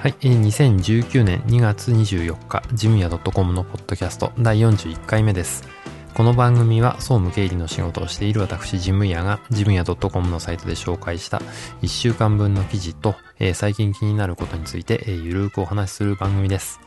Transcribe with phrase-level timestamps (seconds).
[0.00, 5.62] はい、2019年2月24日、ジムヤ .com のポッドキャスト第41回目です。
[6.14, 11.42] この番組は総務経理の仕事をしている私、ジムヤがジムヤ .com のサイトで紹介した
[11.82, 16.80] 1週間分の記事と、えー最近気になることについて、えーゆるーくお話しする番組です。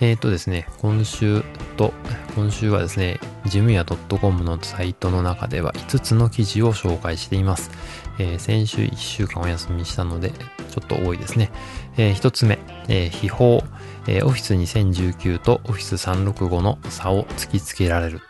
[0.00, 1.44] えーとですね、今週
[1.76, 1.92] と、
[2.34, 7.70] 今週はですね、ジムヤ .com のサイトの中では5つの記事を紹介しています。
[8.18, 10.32] えー先週1週間お休みしたので、
[10.70, 11.50] ちょっと多いですね。
[11.98, 13.58] えー一つ目、えー秘宝、
[14.06, 18.20] えー、オフィス2019とオフィス365の差を突きつけられる。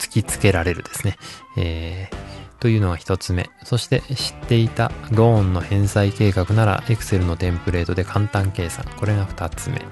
[0.00, 1.16] 突きつけられるですね。
[1.56, 3.50] えーというのが一つ目。
[3.64, 8.84] そして知っていたローンの返済計画なら Excel のテンプレートで簡単計算。
[9.00, 9.82] これが二つ目。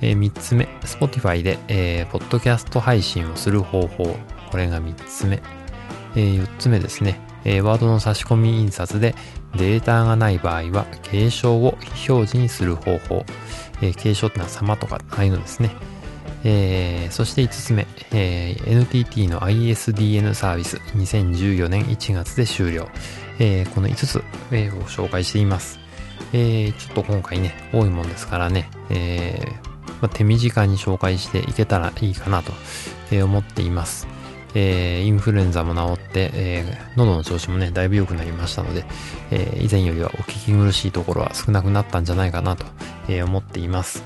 [0.00, 0.64] えーつ目。
[0.80, 4.16] Spotify で、えーポッドキャスト配信をする方法。
[4.50, 5.42] これが三つ目。
[6.16, 7.20] えーつ目ですね。
[7.44, 9.14] えーワードの差し込み印刷で
[9.56, 13.24] データがない場合は継承を非表示にする方法。
[13.80, 15.70] えー継承ってのは様とか、ああいうのですね。
[16.44, 22.88] えーそして5つ目、えー NTT の ISDN サービス2014年1月で終了。
[23.38, 25.78] えーこの5つ、えーを紹介しています。
[26.32, 29.68] えーちょっと今回ね、多いもんですからね、えー
[30.00, 32.52] まあ手短に紹介していけたらいいかなと、
[33.10, 34.06] えー思っています。
[34.54, 38.84] えーインフルエンザも治って、えー喉の調子もね、だいぶ良くなりましたので、
[39.30, 42.64] えー以前よりはお聞き苦しいところは少なくなったんじゃないかなと、
[43.08, 44.02] え思っています。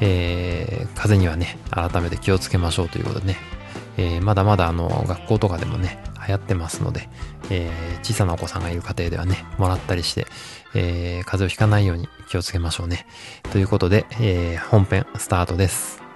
[0.00, 3.36] えー風邪にはね、改めて気をつけましょうということでね、
[3.96, 7.08] えまだまだあの、学校とかでもね、流行ってますので、
[7.50, 7.70] え
[8.02, 10.26] 小さなお子さんがいる家庭ではね、もらったりして、
[10.74, 13.06] えー風邪をひかないように気をつけましょうね。
[13.50, 16.07] ということで、え本編スタートです。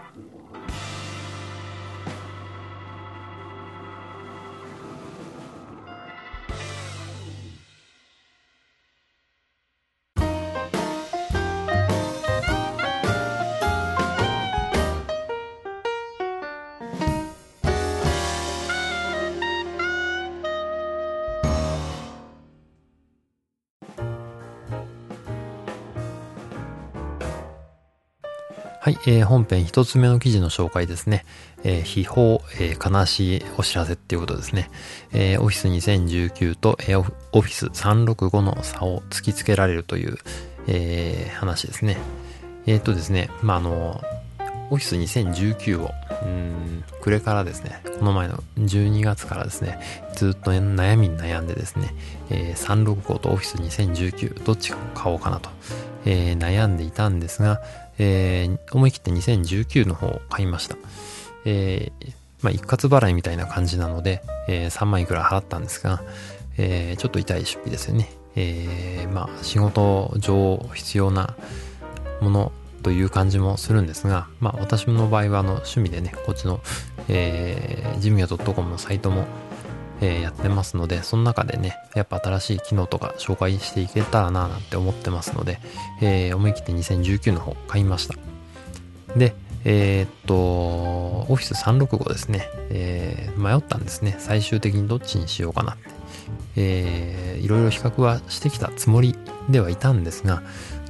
[29.04, 31.24] えー本編一つ目の記事の紹介ですね。
[31.64, 34.70] えー秘宝、えー悲しいお知らせっていうことですね。
[35.12, 40.18] えーオフィス2019と、えーオフィス365の差を突きつけられるという、
[40.68, 41.96] えー話ですね。
[42.66, 44.00] えーっとですね、まあ、あの、
[44.70, 45.90] オフィス2019を、
[46.22, 49.80] うん、暮れからですね、この前の12月からですね、
[50.14, 51.92] ずっと悩みに悩んでですね、
[52.30, 55.50] えー365とオフィス2019、どっちを買おうかなと、
[56.04, 57.60] えー悩んでいたんですが、
[57.98, 60.76] えー思い切って2019の方を買いました。
[61.44, 66.02] えーまあ、一括払いみたいな感じなので、えー3万いくら払ったんですが、
[66.58, 68.12] えーちょっと痛い出費ですよね。
[68.34, 71.34] えーまあ、仕事上必要な
[72.20, 72.52] もの
[72.82, 76.60] という感じもするんですが、まあ、私の場合はあの趣味でね、こっちの、
[77.08, 79.26] えー、ジムヤ .com のサイトも、
[80.02, 85.60] えーやってますので、その中でね、やっぱ新しい機能とか紹介していけたらななんて思ってますので、
[86.02, 88.14] えー思い切って2019の方買いました。
[89.16, 94.16] で、えーっと、オフィス365ですね、えー迷ったんですね。
[94.18, 95.82] 最終的にどっちにしようかなって。
[96.56, 99.16] えーいろいろ比較はしてきたつもり
[99.50, 100.42] ではいたんですが、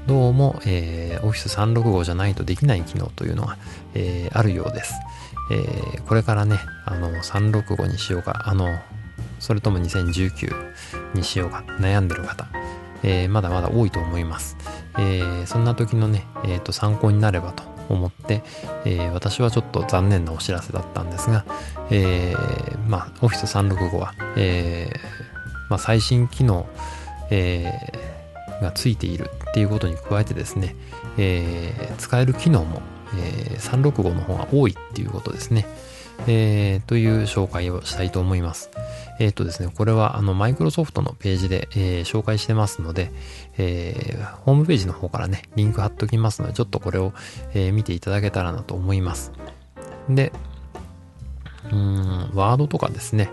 [0.07, 3.57] どうも、えー、オフィス365じゃないとできない機能というのが、
[3.95, 4.95] えーあるようです。
[5.51, 8.69] えーこれからね、あの、365にしようか、あの、
[9.43, 12.47] それとも2019にしようか悩んでる方、
[13.03, 14.57] えーまだまだ多いと思います。
[14.99, 18.43] えーそんな時のね、えーと参考になればと思って、
[18.85, 21.45] えー私はちょっと残念なお知らせだったんですが、
[21.91, 24.99] えーまあ、Office 365は、えー
[25.69, 26.69] まあ、最新機能、
[27.31, 30.77] えーがついているっていうことに加えてですね、
[31.19, 32.81] えー使える機能も、
[33.19, 35.67] えー365の方が多いっていうことですね。
[36.27, 38.71] えーという紹介をしたいと思います。
[39.19, 43.13] えっ、とですね、これはあのマイクロソフトのページで、えー紹介してますので、
[43.59, 47.13] えーホームページの方からね、リンク貼っときますので、ちょっとこれを、
[47.55, 49.33] えー見ていただけたらなと思います。
[50.09, 50.33] で、
[51.67, 53.31] うーん、ワードとかですね、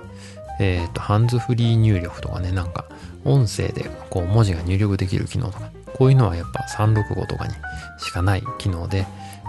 [0.59, 2.85] えっ、と、ハンズフリー入力とかね、なんか、
[3.25, 7.53] 音声でこう文字が入力できる機能とか、こういうのはやっぱ365とかに
[7.97, 9.05] しかない機能で、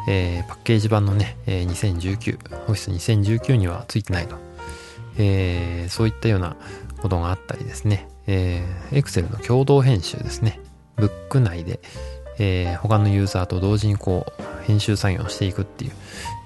[0.08, 4.36] えーパッケージ版のね、えー2019、オフィス2019にはついてないと。
[5.18, 6.56] えーそういったような
[7.02, 10.60] ことがあったりですね、えー、Excel の共同編集ですね、
[10.96, 11.80] ブック内で、
[12.38, 15.92] えー他のユーザーと同時にこう、編集作業をしていくっていう、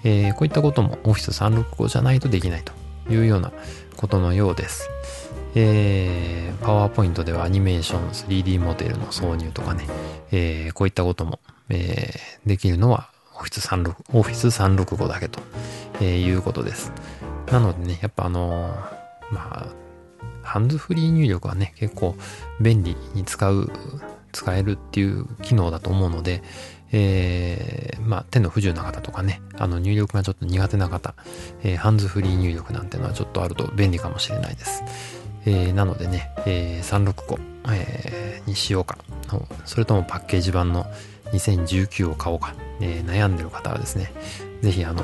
[0.04, 2.72] えーこういったことも Office 365じゃないとできないと
[3.12, 3.52] いうような
[3.96, 4.90] ことのようです。
[5.56, 9.86] えー、PowerPoint ではアニメーション、3D モデルの挿入とかね、
[10.32, 13.08] えーこういったこともえー、できるのは
[13.44, 15.40] フィス36、オフィス365だけと、
[16.00, 16.92] えー、いうことです。
[17.50, 19.84] なのでね、やっぱあのー、まあ、
[20.42, 22.16] ハンズフリー入力はね、結構
[22.60, 23.70] 便利に使う、
[24.32, 26.42] 使えるっていう機能だと思うので、
[26.92, 31.14] えー、まあ、手の不自由な方とかね、あの入力がちょっと苦手な方、
[31.62, 34.84] えー、ハンズフリー入力なんてのはちょっとあると便利かもしれないです。
[35.46, 37.40] えー、なのでね、えー、365、
[37.72, 38.98] えー、にしようか、
[39.64, 40.86] それともパッケージ版の
[41.36, 44.12] 2019を買おうか、えー、悩んでる方はですね、
[44.62, 45.02] ぜひあの、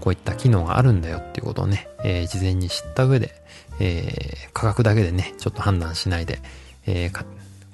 [0.00, 3.32] こういった機能があるんだよっていうことをね、えー、事前に知った上で、
[3.80, 6.40] えー、価格だけでね、ちょっと判断しないで、
[6.86, 7.24] えー、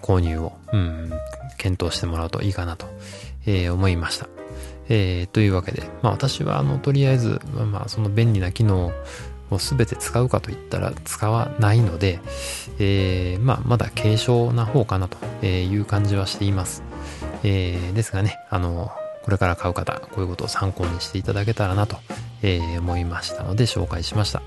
[0.01, 1.11] 購入を、うん、
[1.59, 2.87] 検討してもらうといいかなと、
[3.47, 4.29] えー、思いました。
[4.89, 8.93] えー、というわけで、まあ私はあの、とりあえず、まあ、その便利な機能
[9.51, 12.21] を全て使うかといったら使わないので、
[12.79, 16.90] えー、まあまだ軽症な方かなという感じはしています。
[17.43, 18.91] えー、ですがね、あの、
[19.23, 21.99] これから買う方、こういうことを参考にしていただけたらなと、
[22.43, 24.43] えー、思いましたので紹介しました。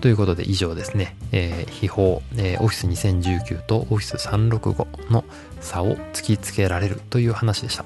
[0.00, 5.24] ということで以上ですね、えー、秘宝、えー、オフィス2019とオフィス365の
[5.60, 7.84] 差を突きつけられるという話でした。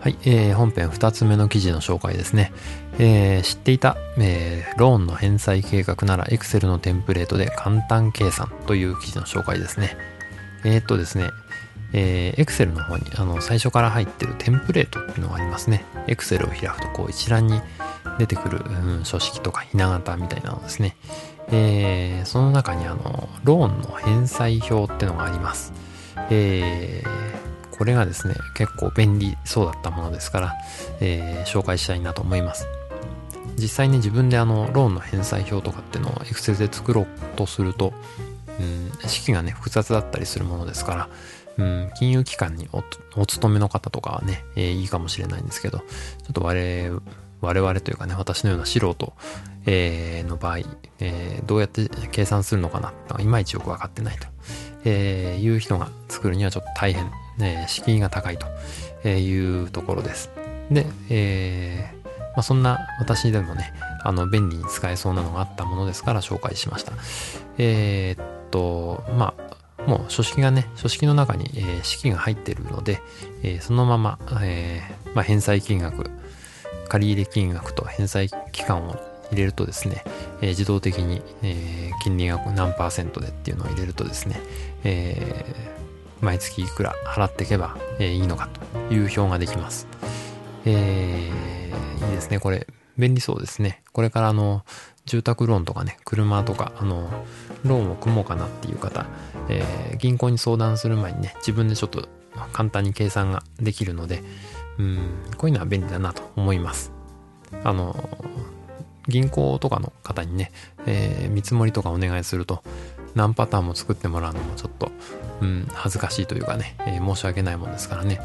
[0.00, 2.52] はい、えー、本編2つ目の記事の紹介ですね。
[2.98, 9.96] えー、知っていた、えー、ローンの返済計画なら Excel のテンプレートで簡単計算という記事の紹介ですね。
[10.64, 11.30] えー、っとですね、
[11.92, 15.84] えー、Excel の方にあの最初から入ってるテンプレートっていうのがありますね。
[16.06, 17.60] Excel を開くとこう一覧に
[18.18, 20.96] 出てくる、うん、書式とかひな形みたいなのですね。
[21.48, 25.72] えー、その中にあの、ローンの返済表っていうのがあります。
[26.30, 30.54] えー、これがですね、結構便利そうだったものですから、
[31.00, 32.66] えー、紹介したいなと思います。
[33.56, 37.06] 実際に自分であの、ローンの返済表とかっていうのを Excel で作ろう
[37.36, 37.92] とすると、
[38.58, 41.08] うん、式がね、複雑だったりするものですから、
[41.58, 42.68] うん、金融機関に
[43.16, 45.84] お勤めの方とかはね、えー、いいかもしれないんですけど、ちょ
[46.30, 46.90] っと我
[47.40, 49.12] 我々というかね、私のような素人、
[49.66, 50.58] えー、の場合、
[51.00, 54.28] えー、どうやって計算するのかないまいちよくわかってないと、
[54.84, 57.10] えー、いう人が作るにはちょっと大変、
[57.40, 58.38] えー、敷居が高い
[59.02, 60.30] というところです。
[60.70, 62.02] で、えー
[62.32, 63.74] まあ、そんな私でもね、
[64.04, 66.92] あの、便利に使えそうなのがあったものですから紹介しました。
[67.58, 69.51] えー、っと、まあ、
[69.86, 73.00] もう書式がね、書式の中に、えー、式が入ってるので、
[73.42, 76.10] えー、そのまま、えーまあ、返済金額、
[76.88, 78.96] 借入金額と返済期間を
[79.30, 80.04] 入れるとですね、
[80.42, 84.40] え、自動的に、え、金利が何パーセントでっていうのを入れるとですね、
[84.84, 85.44] え、
[86.20, 88.48] 毎月いくら払っていけば、え、いいのか
[88.88, 89.88] という表ができます。
[90.64, 91.30] え、
[92.00, 92.38] いいですね。
[92.38, 92.66] これ、
[92.98, 93.82] 便利そうですね。
[93.92, 94.64] これからあの、
[95.04, 97.10] 住宅ローンとかね、車とか、あの、
[97.64, 99.06] ローンを組もうかなっていう方、
[99.48, 102.08] えー、銀行に相談する前にね、自分でちょっと
[102.52, 104.22] 簡単に計算ができるので、
[104.78, 104.98] うん、
[105.36, 106.92] こういうのは便利だなと思います。
[107.64, 108.08] あの、
[109.08, 110.52] 銀行とかの方にね、
[110.86, 112.62] えー、見積もりとかお願いすると、
[113.14, 114.90] 何パターンも作ってもらうのもちょっと、
[115.40, 118.20] うん、恥ずかしいというかね、えー、申し訳ないもんですからね、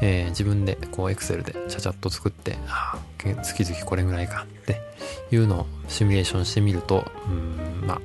[0.00, 4.80] えー、自分でこうエクセルでちゃちゃっと作って、ああ、月々これぐらいかって
[5.30, 8.00] いうのをシミュレーションしてみると、うん、まあ、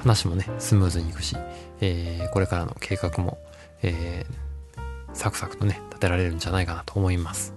[0.00, 1.36] 話もね、スムーズにいくし、
[1.80, 3.38] えー、これからの計画も、
[3.82, 4.80] えー、
[5.14, 7.54] サクサクとね、立てられるんじゃないかなと思います。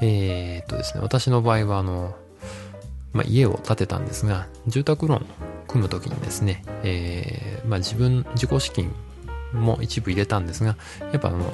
[0.00, 2.14] えー、っとですね、私の場合は、あの、
[3.12, 5.26] まあ、家を建てたんですが、住宅ローンを
[5.66, 8.92] 組むときにですね、えー、まあ、自分、自己資金
[9.52, 10.76] も一部入れたんですが、
[11.12, 11.50] やっぱあの、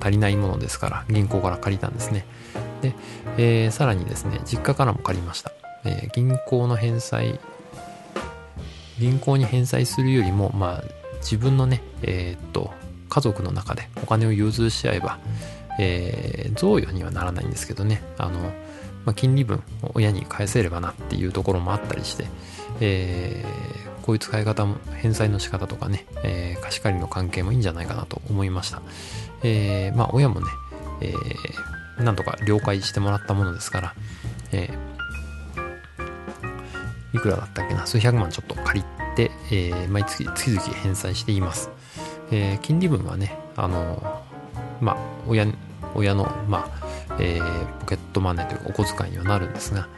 [0.00, 2.24] 足りないものですから、銀行から借りたんですね。
[2.80, 2.94] で、
[3.36, 5.52] えー、さらにですね、実家からも借りました。
[5.84, 7.38] えー、銀行の返済、
[8.98, 10.84] 銀行に返済するよりも、まあ、
[11.20, 12.72] 自分のね、えー、っと、
[13.08, 15.18] 家族の中でお金を融通し合えば、
[15.78, 18.40] えー、贈与にはならないんですけどね、あの、
[19.04, 22.26] まあ、金利分を親に返せればなっていうところもあったりして、
[22.80, 28.82] えー、こういう使い方も、返済の仕方とかね、えー、貸し借りの関係もいいんじゃないかなと思いました。
[29.42, 30.46] えー、まあ、親もね、
[31.00, 31.14] えー、
[32.00, 33.94] なんとか了解してもらったものですから、
[34.52, 38.86] えー、いくらだったっけな、数百万ちょっと借り
[39.16, 41.70] て、えー、毎月、月々返済しています。
[42.30, 44.22] えー、金利分はね、あの
[44.80, 45.46] まあ、親、
[45.94, 47.40] 親の、まあ、え、
[47.80, 49.88] ポケットマネーというかお小遣いにはなるんですが、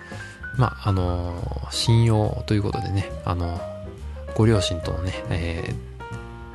[0.56, 3.60] まあ、あの信用ということでね、あの
[4.34, 5.99] ご両親とのね、えー、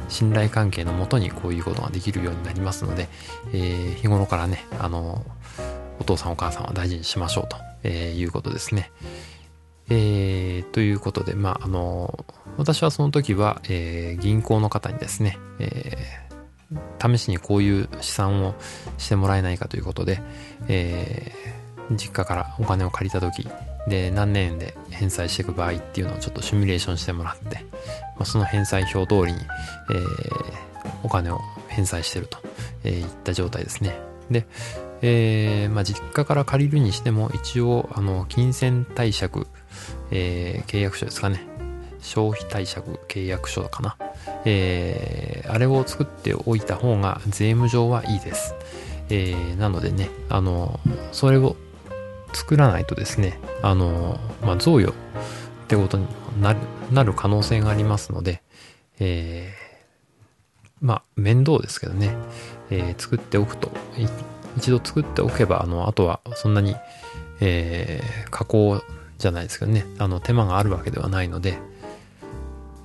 [0.10, 3.08] 信頼関係のもとにこういうことができるようになりますので、
[3.54, 5.26] えー、日頃からね、あの
[6.00, 8.92] お父さんお母さんは大事にしましょうと、え、いうことですね。
[9.90, 12.26] えー、ということで、まあ、あの
[12.58, 16.26] 私はその時は、えー、銀行の方にですね、えー
[17.00, 18.56] 試しにこういう試算を
[18.98, 20.22] してもらえないかということで、
[20.68, 21.32] え、
[21.92, 23.48] 実家からお金を借りた時
[23.88, 27.66] で何年で返済していく場合っていうのをちょっとシミュレーションしてもらって、
[28.16, 29.40] まあ、その返済表通りに、
[29.92, 30.04] えー、
[31.04, 32.40] お金を返済してると、
[32.84, 33.98] えいった状態ですね。
[34.32, 34.48] で、
[35.02, 39.46] えー、まあ、実家から借りるにしても一応あの金銭貸借、
[40.12, 41.56] えー、契約書ですかね。
[42.06, 43.98] 消費貸借契約書かな、
[44.46, 48.54] えー、あれを作っておいた方が税務上はいいです、
[49.10, 50.80] えー、なのでねあの
[51.12, 51.56] それを
[52.32, 56.06] 作らないとですねあの、まあ、贈与ってことに
[56.39, 56.60] なる
[56.92, 58.42] なる可能性がありますので、
[59.00, 62.15] えー、まあ面倒ですけどね、
[62.70, 63.72] えー、作っておくと
[64.58, 66.75] 一度作っておけばあのあとはそんなに、
[67.42, 68.82] えー、加工
[69.18, 71.58] じゃないですけどねあの手間があるわけではないので、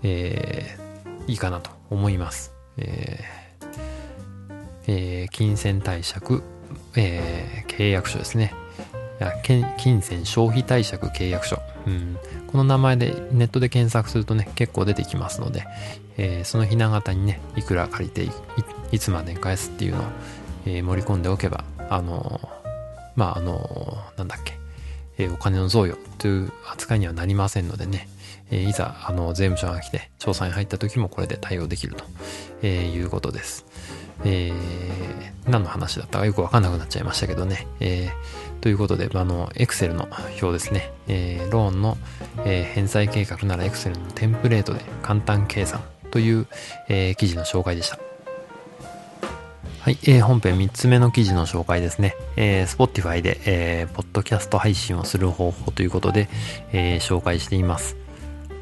[0.03, 2.53] えー、いいかなと思います。
[2.77, 3.41] えー
[4.87, 6.43] えー、金銭貸借、
[6.97, 8.55] えー、契約書ですね。
[9.77, 12.17] 金銭消費貸借契約書、うん。
[12.51, 15.65] この名前でネットで検索するとね、結構出てきますので、
[16.17, 18.31] えー、そのひな形にね、いくら借りてい
[18.93, 20.05] いつまで返すっていうのを、
[20.67, 22.41] えー、盛り込んでおけば、あの
[23.15, 24.59] まあ、あのなんだっけ、
[25.19, 28.09] え、お金の贈与という扱いにはなりませんのでね、
[28.51, 32.05] えいざ、あの、税務署が来て、調査に入った時もこれで対応できると、
[32.63, 33.65] えいうことです。
[34.25, 37.67] えー、何の話だったかよくわかんなくなっちゃいましたけどね。
[37.81, 40.09] えー、ということで、あの、エクセルの
[40.41, 40.93] 表ですね。
[41.09, 41.97] えー、ローンの、
[42.45, 46.47] え返済計画ならエクセルのテンプレートで簡単計算という、
[46.89, 47.99] え記事の紹介でした。
[49.81, 52.15] はい、えー、本編3つ目の記事の紹介ですね。
[52.37, 56.29] えー、Spotify で、えー、ポッドキャスト配信をする方法ということで、
[56.73, 57.97] えー、紹介しています。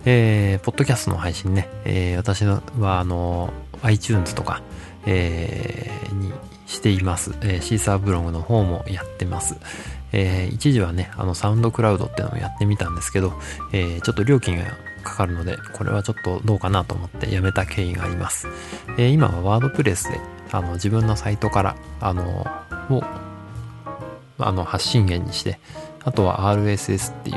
[0.05, 2.63] えー、ポッドキャストの配信ね、えー、私は、
[3.01, 4.63] あの、iTunes とか、
[5.07, 6.33] えー、に
[6.67, 7.35] しています。
[7.43, 9.57] えー、シーサーブログの方もやってます。
[10.13, 13.33] えー、一時はね、あの、サウンドクラウドっていうのもやってみたんですけど、
[13.73, 14.65] えー、ちょっと料金が
[15.03, 18.49] かかるので、これはちょっとどうかなと思ってやめた経緯があります。
[18.97, 20.21] えー、今はワードプレスで、
[20.53, 22.47] あの、自分のサイトから、あの、
[22.91, 23.03] を、
[24.39, 25.59] あの、発信源にして、
[26.05, 27.37] あとは RSS っていう、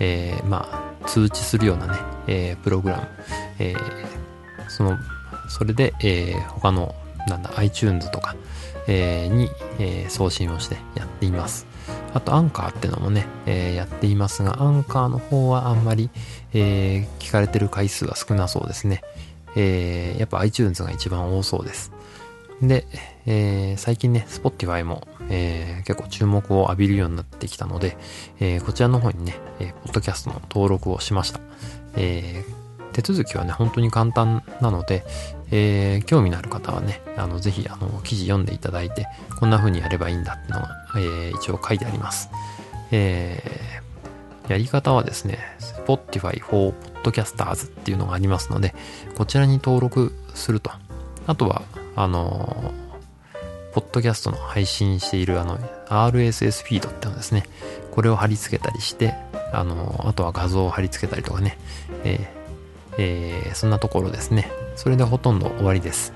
[0.00, 3.08] えー、まあ、通知するようなね、えー、プログラム、
[3.58, 4.98] えー、その、
[5.52, 6.94] それで、えー、他の、
[7.28, 8.34] なんだ、iTunes とか、
[8.88, 11.66] えー、に、えー、送信をしてやっています。
[12.14, 16.08] あと、アンカーってのもね、えー、やっていますが、アンカーの方はあんまり、
[16.54, 19.02] えー、聞かれてる回数は少なそうですね。
[19.54, 21.92] えー、やっぱ iTunes が一番多そうです。
[22.62, 22.86] で、
[23.26, 27.96] えー、最近ね、Spotify も、えー、結構注目を浴びるようになってきたので、
[28.40, 31.40] えー、こちらの方にね、えー、ポッドキャストの登録をしました。
[31.96, 32.61] えー、
[32.92, 35.04] 手続きはね、本当に簡単なので、
[35.50, 39.06] えー、興味のある方はね、あの、ぜひ、あの、記事読んでいただいて、
[39.38, 42.30] こんな風にやればいいんだってのが、えー、一応書いてあります。
[42.90, 45.38] えー、やり方はですね、
[45.86, 48.74] Spotify for Podcasters っていうのがありますので、
[49.16, 50.70] こちらに登録すると。
[51.26, 51.62] あとは、
[51.96, 52.72] あの、
[53.72, 55.58] ポッドキャストの配信しているあの
[55.88, 57.44] RSS フィードってのですね、
[57.90, 59.14] これを貼り付けたりして、
[59.52, 61.58] あの、あとは画像を貼り付けたりとかね、
[62.04, 62.41] えー
[62.98, 64.50] えー、そんなところですね。
[64.76, 66.12] それでほとんど終わりです。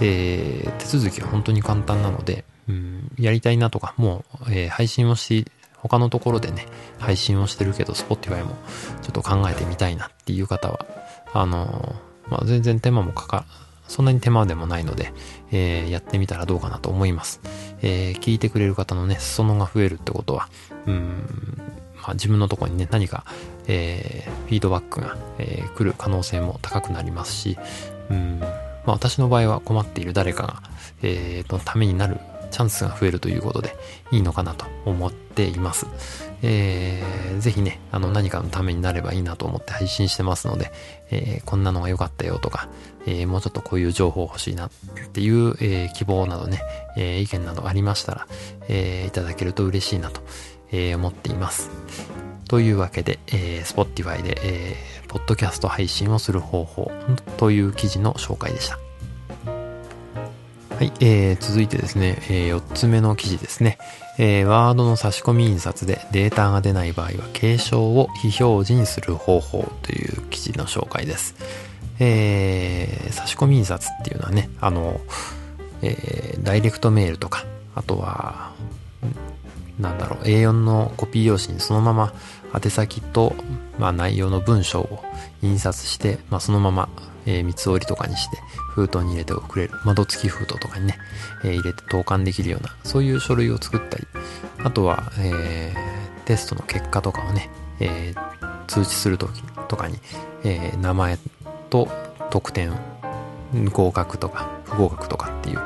[0.00, 6.66] えー、手続きは本当に簡単なので、うん、やりたいなとか、もう、えー、配信をし、他のところでね、
[6.98, 8.56] 配信をしてるけど、Spotify も
[9.02, 10.86] ちょっと考えてみたいなっていう方は、
[11.32, 11.94] あの
[12.28, 13.44] まあ、全然手間もかか、
[13.86, 15.12] そんなに手間でもないので、
[15.52, 17.40] えー、やってみたらどうかなと思います。
[17.82, 20.48] えー、聞いてくれる方のね、裾野が増えるってことは、
[20.86, 21.26] うん、
[21.96, 23.24] まあ、自分のところにね、何か、
[23.66, 27.58] えー、フィードバックが、えー、来る可能性も高くなりますし、
[28.10, 28.48] うん、ま
[28.86, 30.62] あ、私の場合は困っている誰かが、
[31.02, 32.18] えー、のためになる
[32.50, 33.76] チャンスが増えるということで
[34.12, 35.86] いいのかなと思っています。
[36.42, 40.70] えー、ぜひね、あの何かのためになればいいなと思って配信してますので、
[41.10, 42.68] えー、こんなのが良かったよとか、
[43.06, 44.70] えー、もうちょっとこういう情報欲しいなっ
[45.12, 46.60] ていう、えー、希望などね、
[46.96, 48.26] え、意見などありましたら、
[48.68, 50.20] え、いただけると嬉しいなと、
[50.70, 51.70] え、思っています。
[52.48, 56.92] というわけで、えー、Spotify で、えー、ポッドキャスト配信をする方法
[57.36, 58.78] という記事の紹介でした。
[60.74, 63.78] はい、えー、続いてですね、えー、4つ目の記事ですね。
[64.18, 71.36] えー、ワードの差し込み印刷でデータが出ない場合は継承を非表示にする方法という記事の紹介です。
[72.00, 75.00] えー、差し込み印刷っていうのはね、あの、
[75.82, 78.52] えー、ダイレクトメールとか、あとは、
[79.78, 82.12] なんだろう、A4 のコピー用紙にそのまま
[82.54, 83.34] 宛先と、
[83.78, 85.04] まあ、内容の文章を
[85.42, 86.88] 印刷して、まあ、そのまま、
[87.26, 88.36] えー、三つ折りとかにして
[88.70, 89.72] 封筒に入れて送れる。
[89.84, 90.98] 窓付き封筒とかにね、
[91.42, 94.06] えー、入れて投函できるようなそういう書類を作ったり。
[94.62, 97.50] あとは、えー、テストの結果とかをね、
[97.80, 98.14] え、
[98.66, 99.98] 通知するときとかに、
[100.44, 101.18] え、名前
[101.68, 101.88] と
[102.30, 102.72] 得点
[103.72, 105.60] 合格とか不合格とかっていう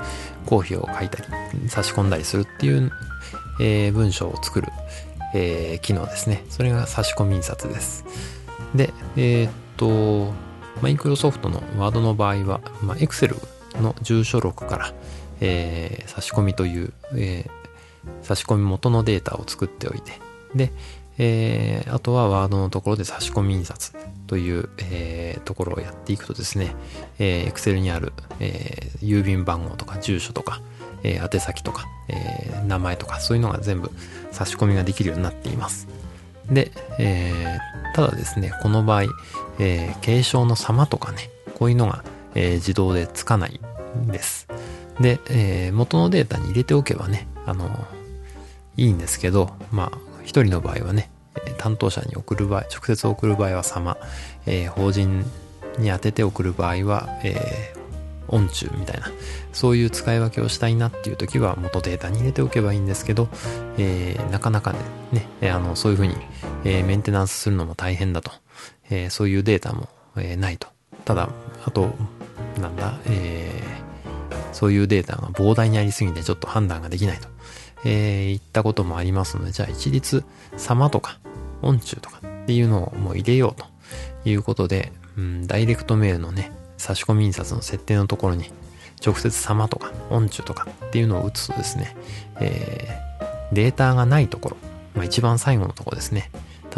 [0.47, 2.91] 公表を書いたり差し込んだりするっていう、
[3.61, 4.69] えー、文章を作る、
[5.35, 6.45] えー、機能ですね。
[6.49, 8.05] それが差し込み印刷です。
[8.75, 10.33] でえー、っと
[10.83, 13.37] マイクロソフトのワードの場合は、まあ、Excel
[13.83, 14.95] の住所録から、
[15.41, 17.49] えー、差し込みという、えー、
[18.23, 20.13] 差し込み元のデータを作っておいて
[20.55, 20.73] で、
[21.19, 23.93] えー、あとはワードのところで差し込み印刷
[24.29, 26.75] という、えー、ところをやっていくとですね、
[27.19, 30.61] えー、Excel にある、えー、郵便番号とか住所とか、
[31.03, 33.91] えー、宛先とか、えー、名前とかそういうのが全部
[34.33, 35.89] 差し込みができるようになっています。
[36.51, 39.03] で、えー、ただですね、この場合、
[39.59, 43.61] えー、継承の様とかね、こういうのが、えー、自動でつかない
[43.97, 44.49] んです。
[45.01, 47.87] で、えー、元のデータに入れておけばね、あの、
[48.77, 51.11] いいんですけど、まあ、一人の場合はね、
[51.59, 53.97] 担当者に送る場合、直接送る場合は様、
[54.47, 55.25] えー、法人
[55.79, 57.75] に当てて送る場合は、え、
[58.29, 59.11] 音中みたいな、
[59.53, 63.29] そういう使い分けをしたいなっていう時は元データに入れておけばいいんですけど、
[63.79, 64.73] えー、なかなか
[65.13, 66.15] ね、ね、あの、そういうふうに、
[66.65, 68.31] えー、メンテナンスするのも大変だと、
[68.91, 70.69] えー、そういうデータも、え、ないと。
[71.05, 71.29] ただ、
[71.65, 71.91] あと、
[72.61, 77.29] なんだ、えー、そういうデータが膨大にありすぎてちょっと判断ができないと。
[77.85, 80.25] えー、言ったこともありますので、じゃあ一律
[80.57, 81.19] 様とか
[81.63, 83.67] 音中とかっていうのをもう入れようと
[84.29, 88.51] いうことで、うん、ダイレクトメールのね、差し込み印刷の設定のところに
[89.05, 91.97] 直接様とか音中とかっていうのを打つとですね、
[92.41, 94.57] えー、データがないところ、
[94.95, 96.31] まあ、一番最後のところですね。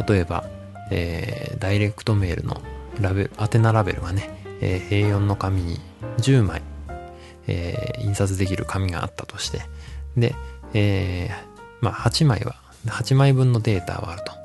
[0.07, 0.45] 例えば、
[0.91, 2.61] えー、ダイレクトメールの
[3.01, 4.31] ラベル、宛名ラベルがね、
[4.61, 5.81] えー、A4 の紙に
[6.19, 6.63] 10枚、
[7.47, 9.63] えー、印刷できる紙があったとして、
[10.17, 10.35] で、
[10.75, 14.40] えー、まあ、8枚は、8枚分のデータはあると。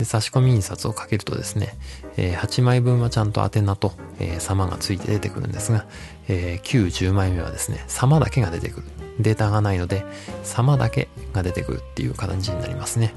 [0.00, 1.76] で、差し込み印刷をかけるとですね、
[2.16, 5.84] えー、8枚分はちゃんと宛名と、えー、様がついて出てくるんですが、
[6.26, 8.86] えー、9、10枚目はですね、様だけが出てくる。
[9.18, 10.06] データがないので、
[10.42, 13.12] 様だけが出てくるっていう形になりますね。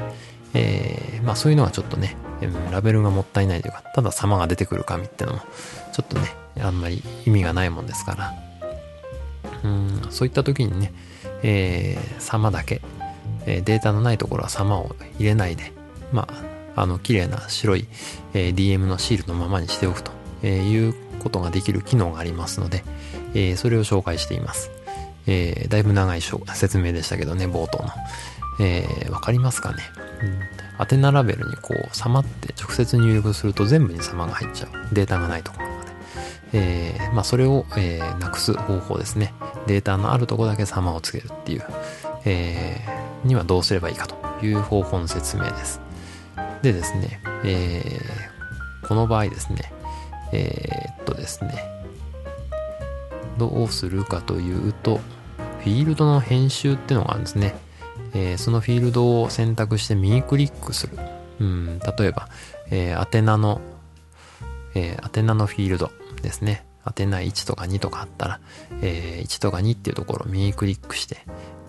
[0.54, 2.18] えー、まあそういうのはちょっとね、
[2.70, 5.40] ラベルがもったいないというか、ただ様が出てくる紙ってのも、
[5.94, 8.34] ちょっとね、あんまり意味がないもんですから、
[9.64, 10.94] うん、そういった時にね、
[11.44, 12.82] えー、様だけ、
[13.46, 15.72] え、データのないところは様を入れないで、
[16.12, 17.88] まあ、あの、綺麗な白い、
[18.34, 20.12] えー、DM のシールのままにしておくと
[20.44, 22.84] えいうことができる機能がありますので、
[23.34, 24.70] えー、それを紹介しています。
[25.26, 27.90] えー、だいぶ長い説明でしたけどね、冒頭の。
[28.60, 29.82] えー、わかりますかね、
[30.22, 34.70] うん、宛名ラベルにこう、様って直接入力すると全部に様が入っちゃう。
[34.94, 35.92] データがないところまで。
[36.56, 39.34] えー、まあ、それを、えー、なくす方法ですね。
[39.66, 41.64] データのあるとこだけ様をつけるっていう、
[42.26, 45.83] えー、にはどうすればいいかという方法の説明です。
[46.64, 49.74] でですね、えー、この場合ですね、
[50.32, 51.54] えー、っとですね、
[53.38, 55.02] どうするかというと、
[55.60, 57.54] フィールドの編集っていうのがあるんですね。
[58.14, 60.98] えー、そのフィールドを選択して右クリックする。
[61.42, 62.30] うん、例えば、
[62.72, 63.60] えー、宛名の、
[64.74, 66.66] えー、宛名のフィールドですね。
[66.86, 68.40] 宛名1とか2とかあったら、
[68.82, 71.18] えー、1とか2っていうところを右クリックして、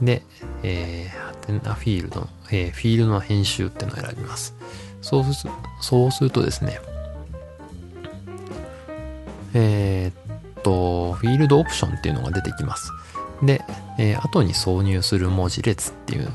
[0.00, 0.22] で、
[0.62, 4.54] えー、宛名フィールドの、えー、フィールドの編集っていうのを選びます。
[5.04, 6.80] そうするそうするとですね、
[9.52, 12.90] えー、っと、フィールドオプションっていうのが出てきます。
[13.42, 13.62] で、
[13.98, 16.28] えー、後に挿入する文字列っていう、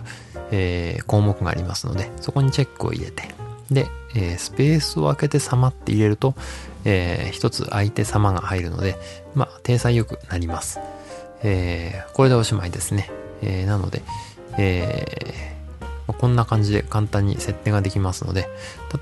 [0.51, 3.23] えー、項目がありますので、そこにチェックを入れて、
[3.71, 6.35] で、えー、スペースを空けて様って入れると、
[6.85, 8.97] えー、一つ相手様が入るので、
[9.33, 10.79] まあ、体裁よくなります。
[11.41, 13.09] えー、これでおしまいですね。
[13.41, 14.03] えー、なので、
[14.59, 15.58] えー、
[16.13, 18.47] こんな感じで簡単に設定ができますので、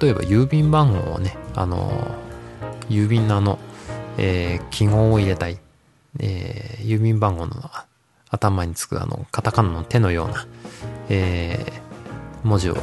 [0.01, 3.59] 例えば郵便番号をね、あのー、郵便のあの、
[4.17, 5.59] えー、記号を入れたい、
[6.19, 7.53] えー、郵便番号の
[8.29, 10.47] 頭につくあの、カタカナの手のような、
[11.09, 12.77] えー、文字を、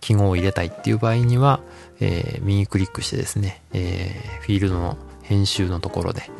[0.00, 1.60] 記号を入れたいっていう場合には、
[2.00, 6.30] えー、右クリックしてですね、えー、フィールドの編集のところで、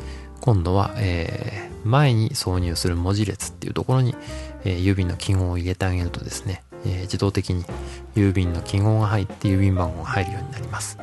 [0.41, 4.15] 今度は、えー、前に挿入する文字列っていうところに、
[4.65, 7.64] えー、郵便の記号を入れてあげるとですね、え、自動的に
[8.14, 10.99] 郵便の記号が入って郵便番号が入るようになります。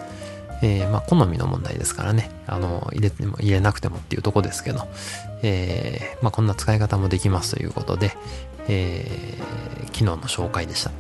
[0.62, 4.88] えー、まあ、好みの問題ですからね、あの、入れても入れなくてもっていうとこですけど、
[5.42, 8.16] えー、まあ、こんな使い方もできますということで、
[8.70, 10.92] えー、機能の紹介でした。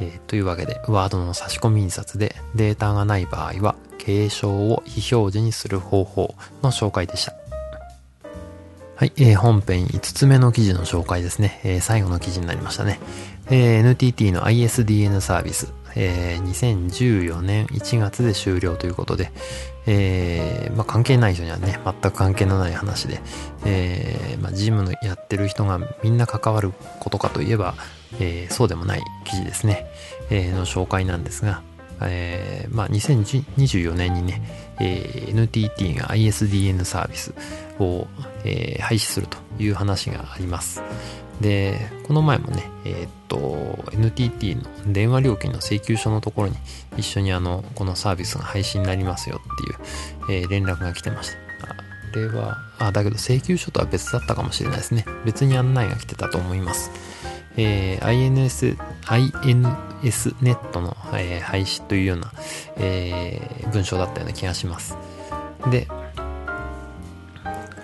[0.00, 7.34] え、というわけで、ワードの差し込み印刷でデータがない場合は、継承を非表示にする方法の紹介でした。
[8.96, 11.60] はい、えー、本編5つ目の記事の紹介ですね。
[11.64, 13.00] え、最後の記事になりましたね。
[13.48, 19.30] えー、NTT の ISDN サービス、えー、2014年1月で終了ということで、
[19.86, 23.20] えー、まあ、関係ない人にはね、全く関係のない話で、
[23.64, 27.74] えー、まあ、ジムのやってる人がみんな関わることかといえば、
[28.20, 29.86] え、そうでもない記事ですね、
[30.30, 31.62] え、の紹介なんですが、
[32.02, 34.42] えー、まあ、2024年にね、
[34.80, 37.32] え、NTT が ISDN サービス
[37.78, 38.06] を、
[38.44, 40.82] え、廃止するという話があります。
[41.40, 46.56] で、この前もね、えー、っと、NTT の電話料金の請求書のところに
[46.96, 51.36] 一緒にあの、このサービスが廃止になりますよっていう、えー、連絡が来てました。
[51.68, 55.04] あれは、あ、だけど請求書とは別だったかもしれないですね。
[55.24, 56.90] 別に案内が来てたと思います。
[57.58, 62.32] えー、INS、INS ネットの、えー、廃止というような、
[62.76, 64.96] えー、文章だったような気がします。
[65.70, 65.88] で、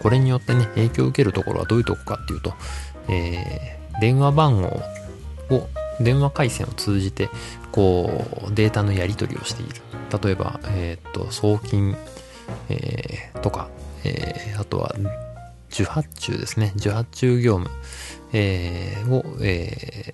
[0.03, 2.55] これによってね、影響を受けるところはどういうとこかっていうと、
[3.13, 4.69] えー、電話番号
[5.55, 5.69] を、
[6.01, 7.29] 電話回線を通じて、
[7.71, 9.75] こう、データのやり取りをしている。
[10.23, 11.97] 例えば、え、ー、と、送金、
[12.69, 13.69] えー、とか、
[14.05, 14.95] えー、あとは、
[15.71, 16.73] 受発注ですね。
[16.77, 17.71] 受発注業務、
[18.33, 20.13] えー、を、え、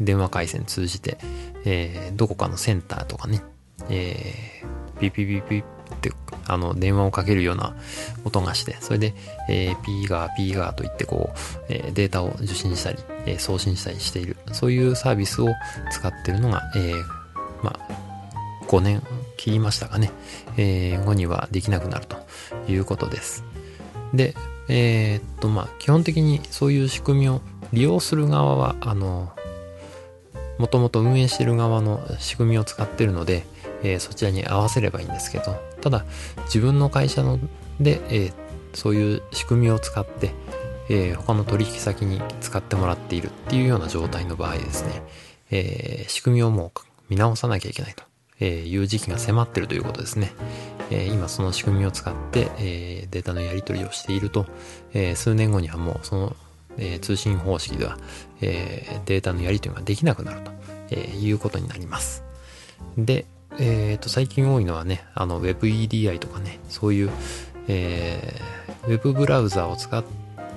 [0.00, 1.18] 電話回線通じて、
[1.64, 3.42] え、どこかのセンターとかね、
[3.88, 6.10] えー、ピピピピって
[6.52, 7.74] あの電話をかけるような
[8.24, 9.14] 音がして、それで、
[9.48, 15.48] えー、ピーガーピーガーと言ってこう、えー、データを受信したり、えー、送信したりしている、そういうサービスを
[15.90, 17.02] 使ってるのが、えー、
[17.62, 19.02] まあ、5年
[19.36, 20.10] 切りましたかね、
[20.56, 22.16] えー、後にはできなくなると
[22.68, 23.44] いうことです。
[24.14, 24.34] で、
[24.68, 27.40] えー、っと、まあ、基本的にそういう仕組みを
[27.72, 29.32] 利用する側は、あの、
[30.58, 33.44] もともと運営してる側の仕組みを使ってるので、
[33.82, 36.04] えー、そちらに合わせればいいんですけど、ただ、
[36.44, 37.38] 自分の会社の
[37.80, 38.32] で、えー、
[38.74, 40.32] そういう仕組みを使って、
[40.88, 45.02] えー、他の取引先に使ってもらっているっていうような状態の場合ですね、
[45.50, 50.32] えー、仕組みをもう見直さなきゃいけないという時期が迫ってるということですね。
[50.90, 54.46] え今その仕組みを使って、えデータのやり取りをしていると、
[54.92, 56.36] え数年後にはもうその、
[56.78, 57.98] え通信方式では、
[58.40, 60.50] えデータのやり取りができなくなると、
[60.90, 62.24] えいうことになります。
[62.96, 63.26] で、
[63.58, 67.10] えっ、と、最近多いのはね、あの WebEDI とかね、そういう、
[67.68, 70.04] えー、ウェブブラウザを使っ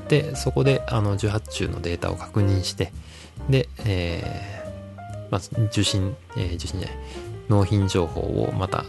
[0.08, 2.91] て、そこであの受発注のデータを確認して、
[3.49, 6.97] で、えー、まず受信、えー、受信じゃない、
[7.49, 8.86] 納品情報をまた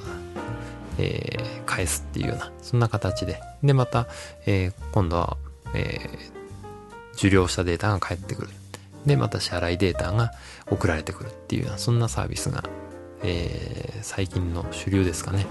[0.98, 3.40] えー、返すっていうような、そんな形で。
[3.62, 4.06] で、また、
[4.46, 5.36] えー、今度は、
[5.74, 8.48] えー、受領したデータが返ってくる。
[9.06, 10.32] で、また支払いデータが
[10.70, 12.64] 送られてくるっていうような、そんなサービスが、
[13.24, 15.46] えー、最近の主流ですかね。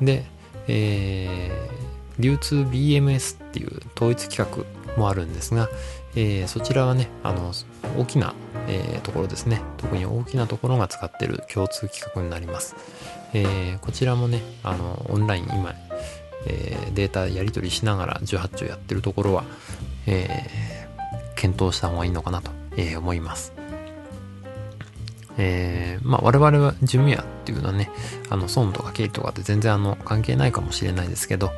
[0.00, 0.24] で、
[0.68, 4.64] えー、流通 BMS っていう統一規格
[4.96, 5.68] もあるんですが、
[6.14, 7.52] えー、そちらはね、あの、
[7.98, 8.34] 大きな、
[8.68, 9.60] えー、ところですね。
[9.78, 12.76] 特に大きなところが使ってる共通規格になります。
[13.34, 15.74] え、こちらもね、あの、オンライン今、
[16.46, 19.44] え、データやり取りしながら18兆やってるところは、
[20.06, 20.86] え、
[21.34, 23.61] 検討した方がいいのかなと、え、思います。
[25.38, 27.90] えー、まあ我々はジムヤっていうのはね、
[28.30, 31.50] あの、損とか経理とかって全然あの、関係ないかもしれないですけど、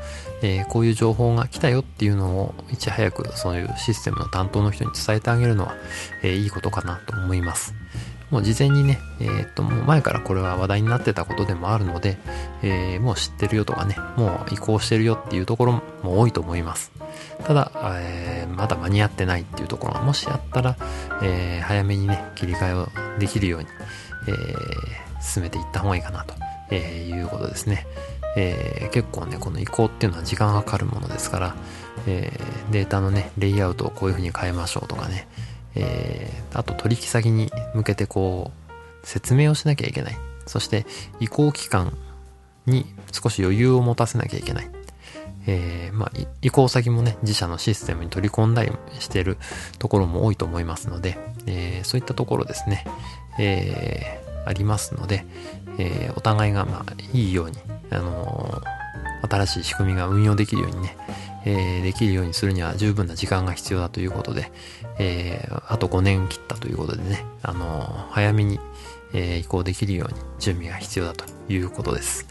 [0.43, 5.75] えー、こういう情報が来たよっていうのをいち早くそういうシステムの担当の人に伝えてあげるのは、
[6.23, 7.75] えー、いいことかなと思います。
[8.35, 12.19] もう事前にね、えー、っと、もう前からこれは話題になってたことでもあるので、
[12.63, 16.91] えー、もう知ってるよとかね、もう移行してるよっていうところも多いと思います。
[17.45, 17.71] ただ、
[18.03, 20.77] えー、まだ間に合ってないっていうところがもしあったら、
[21.23, 22.89] え、早めにね、切り替えを
[23.21, 23.69] できるように、
[24.27, 26.35] え、進めていった方がいいかなと、
[26.73, 27.87] えいうことですね。
[28.37, 31.57] えー、結構ね、この移行っていうのは時間がかかるものですから、
[32.09, 35.29] えー、データのね、レイアウトをこういう風に変えましょうとかね、
[35.77, 38.51] えー、あと取引先に向けてこ
[39.03, 40.17] う、説明をしなきゃいけない。
[40.47, 40.87] そして
[41.21, 41.97] 移行期間
[42.67, 44.71] に少し余裕を持たせなきゃいけない。
[45.47, 49.37] えー、まあ、移行先もね、自社のシステムに取り込んだりしてる
[49.79, 52.87] ところも多いと思いますので、えー、そういったところですね、
[53.39, 55.27] え、ありますので、
[55.79, 57.59] え、お互いがまあ、いいように、
[57.91, 58.63] あの
[59.29, 60.97] 新しい仕組みが運用できるようにね、
[61.45, 64.51] え、できるようにするには十分な時間が必要だということで、
[64.99, 68.61] えー、あと5年切ったということでね、あのー、早めに、
[69.17, 72.27] え移行できるように準備が必要だということです。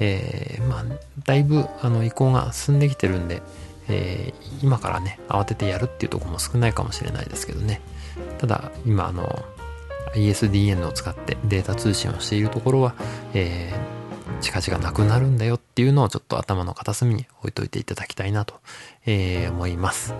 [0.00, 0.84] えー、まあ、
[1.24, 3.42] だいぶ、あの、移行が進んできてるんで、
[3.88, 7.80] えー、今からね、慌ててやるっていうところも少ないかもしれないですけどね。
[8.38, 9.44] ただ、今、あの、
[10.14, 12.94] ISDN を使ってデータ通信をしているところは、
[13.34, 18.54] えー、近々なくなるんだよっていうのをちょっと頭の片隅に置いといていただきたいなと、
[19.06, 20.14] えー、思います。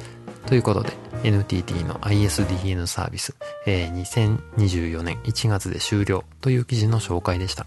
[0.47, 3.35] ということで、NTT の ISDN サービス、
[3.67, 7.67] えー、2024年1月で終了という記事の紹介でした。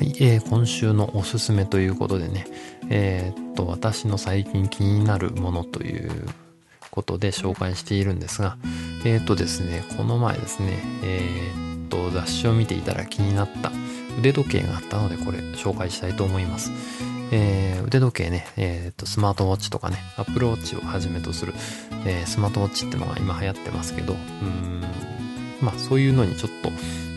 [0.00, 2.46] はい、えー、今週のおすすめということでね、
[2.88, 6.10] えー、っと、私の最近気になるものという
[6.90, 8.56] ことで紹介しているんですが、
[9.04, 13.72] えー、っとですね、この前ですね、えー、っと、雑誌を見ていたら気になった
[14.18, 16.70] 腕時計があったので、これ紹介したいと思います。
[17.32, 21.54] えー、腕時計ね、えー、っと、スマートウォッチとかね、アップルウォッチをはじめとする、
[22.06, 24.82] えー、スマートウォッチってのが今流行ってますけど、うん、
[25.60, 26.70] まあそういうのにちょっと、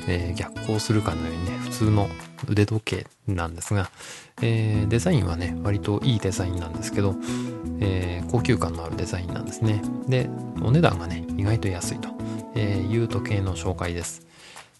[0.07, 2.09] えー、逆行するかのようにね、普通の
[2.47, 3.89] 腕時計なんですが、
[4.41, 7.15] えー、デザインはね、割といいデザインなんですけど、
[7.79, 9.81] えー、高級感のあるデザインなんですね。
[10.07, 10.29] で、
[10.61, 12.09] お値段がね、意外と安いと、
[12.55, 14.27] えいう時計の紹介です。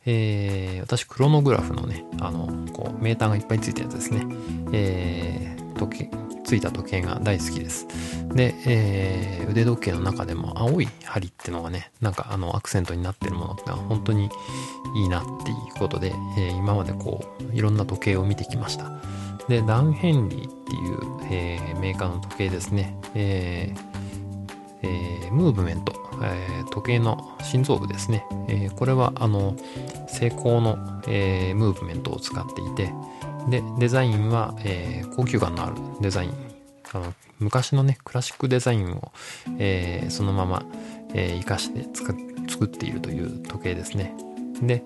[0.05, 4.25] えー、私、クロノグラフのね、あの、こう、メーターがいっぱいついたやつですね。
[4.73, 6.09] えー、時計、
[6.43, 7.87] ついた時計が大好きです。
[8.33, 14.29] で、えー、腕時計の中でも青い針ってのがね、なんかあのアクセントになってるものって本当に
[14.95, 18.91] いいなっていうことで、えー、今までこう、いろんな時計を見てきました。
[19.47, 20.99] で、ダン・ヘンリーっていう、
[21.31, 22.97] えー、メーカーの時計ですね。
[23.15, 24.03] えー
[24.83, 28.25] えー、ムーブメント、えー、時計の心臓部ですね。
[28.47, 29.55] えー、これはあの
[30.07, 32.93] 成功の、えー、ムーブメントを使っていて、
[33.49, 36.33] で、デザインは、えー、高級感のあるデザイン。
[36.93, 39.11] あの昔のね、クラシックデザインを、
[39.57, 40.63] えー、そのまま、
[41.13, 44.13] えー、活かして作っているという時計ですね。
[44.61, 44.83] で、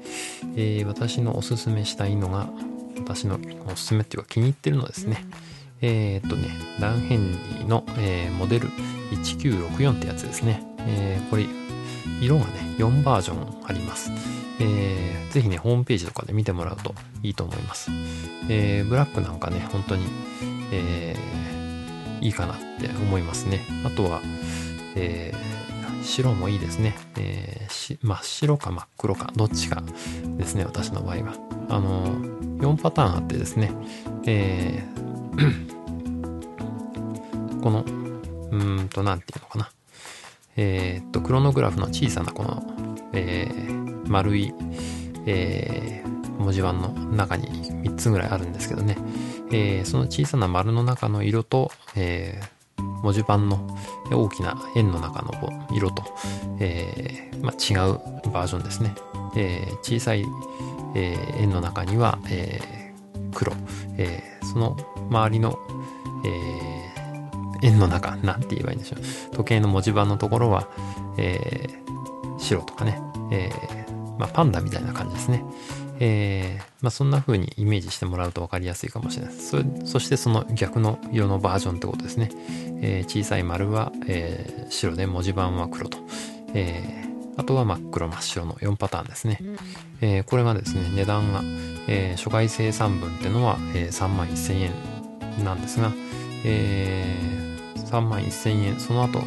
[0.55, 2.49] えー、私のおすすめしたいのが、
[2.97, 3.39] 私の
[3.71, 5.25] おすすめっていうか気に入ってるのですね。
[5.81, 8.69] えー、っとね、ダン・ヘンリーの、えー、モデル
[9.11, 10.63] 1964ってやつですね。
[10.79, 11.45] えー、これ、
[12.21, 14.11] 色がね、4バージョンあります。
[14.59, 17.91] えー、ぜひね、ホームページとかで見てもらうといいと思います。
[18.49, 20.05] えー、ブラックなんかね、本当に、
[20.71, 23.61] えー、いいかなって思いますね。
[23.85, 24.21] あとは、
[24.95, 26.95] えー、白もいいですね。
[27.17, 29.83] えー、真っ白か真っ黒か、どっちか
[30.37, 31.35] ですね、私の場合は。
[31.69, 33.71] あのー、4パターンあってですね、
[34.25, 39.69] えー、 この、うーんと、なんていうのかな。
[40.57, 42.63] えー、っと、クロノグラフの小さなこの、
[43.13, 44.53] えー、丸い、
[45.25, 47.47] えー、文字盤の中に
[47.83, 48.97] 3つぐらいあるんですけどね、
[49.51, 53.67] えー、その小さな丸の中の色と、えー、文字盤の
[54.11, 55.31] 大きな円の中の
[55.71, 56.03] 色と、
[56.59, 57.93] えーまあ、違う
[58.31, 58.95] バージョンですね。
[59.35, 60.25] えー、小さい、
[60.95, 63.53] えー、円の中には、えー、黒、
[63.97, 64.75] えー、その
[65.09, 65.59] 周りの、
[66.25, 66.76] えー
[67.63, 69.35] 円の中、なんて言えばいいんでしょう。
[69.35, 70.67] 時計の文字盤のところは、
[71.17, 75.43] えー、白とかね、えー、まあ、パンダみたいな感じですね。
[75.99, 79.49] えー、まあ、そんな風にイメージしてもらうと分かりやすいかもしれないです。
[79.49, 82.29] そそしてその逆の色のバージョンってことですね。
[82.81, 85.97] えー、小さい丸は、えー、白で文字盤は黒と。
[86.53, 89.39] えー、あとは真っ黒真っ白の4パターンですね。
[90.01, 91.41] えー、これがですね、値段が、
[91.87, 95.91] えー、初回生産分ってのは、えー、3万1000円なんですが、
[96.45, 97.46] えー、
[97.87, 98.79] 3万1000円。
[98.79, 99.21] その後、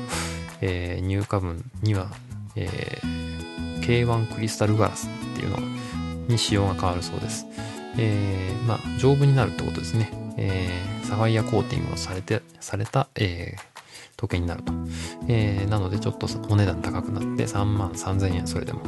[0.61, 2.09] えー、入荷分には、
[2.57, 5.59] えー、K1 クリスタルガラスっていうの
[6.29, 7.46] に仕様が変わるそうです。
[7.99, 10.11] えー、まあ、丈夫になるってことですね。
[10.37, 13.61] えー、サファイアコーティングをされて、された、えー、
[14.16, 14.73] 時計になると。
[15.29, 18.81] えー、なのでちょっとお値段高くなって3万3000円、それでも。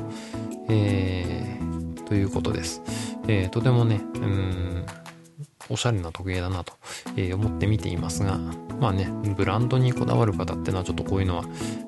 [0.69, 2.83] えー、ということです。
[3.29, 4.87] えー、とてもね、うん、
[5.69, 6.75] おしゃれな時計だなと、
[7.17, 8.39] え思って見ていますが、
[8.81, 11.45] まあね、ブランドにこだわる方ってのはちょっとこういうのは、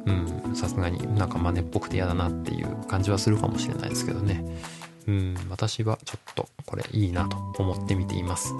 [0.07, 4.45] うん、さすがになんか真似っぽくて嫌だなっていう感じはするかもしれないですけどね。
[5.07, 8.55] うん、私はちょっとこれいいなと思って見ています。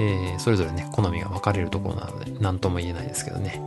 [0.00, 3.60] えー、それぞれね、好みが分かれるところなので、何とも言えないですけどね。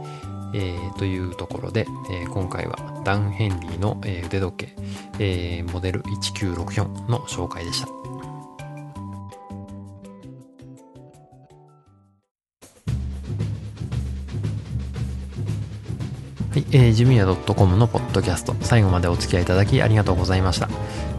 [0.54, 4.76] えー、というところで、えー、今回はダン・ヘンリーの、え腕時計、
[5.20, 7.97] えモデル1964の紹介でした。
[16.58, 20.68] はい、えー、ジムヤ .com のポッドキャスト、最後までお付き合いいただきありがとうございました。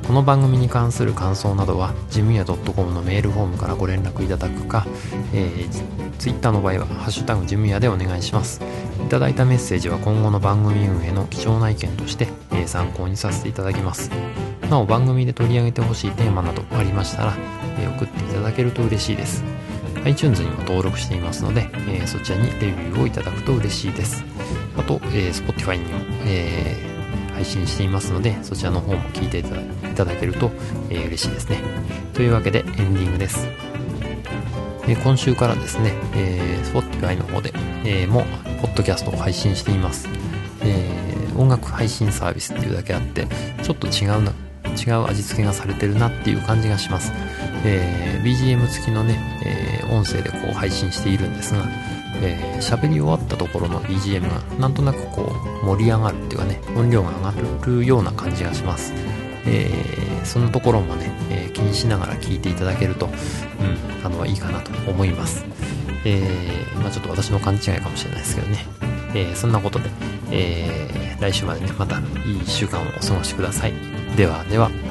[0.05, 4.85] この番組に関する感想などは、ジムヤ .com のメールフォームからご連絡いただくか、
[5.33, 8.61] えー、ツイッターの場合は、ハッシュタグジムヤでお願いします。
[9.01, 14.11] いただいたメッセージは今後の番組運営の貴重な意見として、えー、参考にさせていただきます。
[14.69, 17.35] なお、番組で取り上げてほしいテーマなどありましたら、
[17.79, 19.45] えー、送っていただけると嬉しいです。
[20.05, 24.25] iTunes にも登録していますので、えー、そちらにレビューをいただくと嬉しいです。
[24.77, 29.45] あと、えー、Spotify にも、えー、配信していますので、そちらの方も聞いてい
[29.95, 30.51] ただけると、
[30.91, 31.61] えー、嬉しいですね。
[32.15, 33.47] というわけでエンディングです。
[34.89, 37.53] えー、今週からですね、えー、Spotify の方で、
[37.85, 38.25] えー、も、
[38.63, 40.09] ポッドキャストを配信しています。
[40.63, 43.27] えー、音楽配信サービスっていうだけあって、
[43.63, 44.33] ちょっと違うな、
[44.77, 47.13] 違う味付けがされてるなっていう感じがします。
[47.65, 51.65] えー、BGM 付きのね、えー、音声でこう配信しているんですが、
[52.23, 58.93] えー、喋り終わったところの BGM がなんとなくこう盛り上がるっていうかね、音量が上がるような感じがします。
[59.47, 65.45] えー、そのところもね、えー、気にしながら聞いていただけると、うん、あの、いいかなと思います。
[66.05, 68.67] えー、まあちょっと私の勘違いかもしれないですけどね。
[69.15, 69.91] えー、そんなことで、
[70.31, 72.05] えー、来週までね、またいい
[72.41, 73.73] 1週間をお過ごしください。
[74.17, 74.88] ではでは。